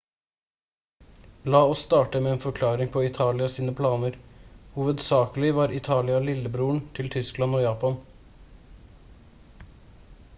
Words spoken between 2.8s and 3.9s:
på italia sine